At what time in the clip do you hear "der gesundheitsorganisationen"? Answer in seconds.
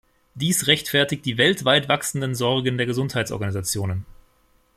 2.79-4.03